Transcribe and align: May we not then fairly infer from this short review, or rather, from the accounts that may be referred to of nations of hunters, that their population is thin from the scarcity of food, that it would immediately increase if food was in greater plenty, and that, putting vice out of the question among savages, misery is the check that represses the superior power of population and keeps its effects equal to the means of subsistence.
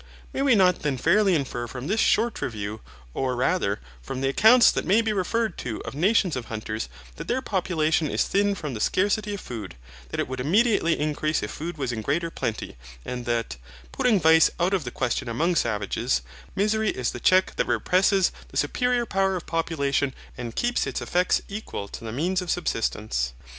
May 0.33 0.41
we 0.41 0.55
not 0.55 0.79
then 0.79 0.97
fairly 0.97 1.35
infer 1.35 1.67
from 1.67 1.85
this 1.85 1.99
short 1.99 2.41
review, 2.41 2.81
or 3.13 3.35
rather, 3.35 3.79
from 4.01 4.21
the 4.21 4.29
accounts 4.29 4.71
that 4.71 4.83
may 4.83 4.99
be 4.99 5.13
referred 5.13 5.59
to 5.59 5.79
of 5.83 5.93
nations 5.93 6.35
of 6.35 6.45
hunters, 6.45 6.89
that 7.17 7.27
their 7.27 7.43
population 7.43 8.09
is 8.09 8.23
thin 8.23 8.55
from 8.55 8.73
the 8.73 8.79
scarcity 8.79 9.35
of 9.35 9.41
food, 9.41 9.75
that 10.09 10.19
it 10.19 10.27
would 10.27 10.39
immediately 10.39 10.99
increase 10.99 11.43
if 11.43 11.51
food 11.51 11.77
was 11.77 11.91
in 11.91 12.01
greater 12.01 12.31
plenty, 12.31 12.77
and 13.05 13.25
that, 13.25 13.57
putting 13.91 14.19
vice 14.19 14.49
out 14.59 14.73
of 14.73 14.85
the 14.85 14.89
question 14.89 15.29
among 15.29 15.53
savages, 15.53 16.23
misery 16.55 16.89
is 16.89 17.11
the 17.11 17.19
check 17.19 17.55
that 17.57 17.67
represses 17.67 18.31
the 18.47 18.57
superior 18.57 19.05
power 19.05 19.35
of 19.35 19.45
population 19.45 20.15
and 20.35 20.55
keeps 20.55 20.87
its 20.87 20.99
effects 20.99 21.43
equal 21.47 21.87
to 21.87 22.03
the 22.03 22.11
means 22.11 22.41
of 22.41 22.49
subsistence. 22.49 23.33